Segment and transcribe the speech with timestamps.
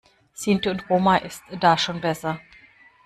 [0.33, 2.41] Sinti und Roma ist da schon besser.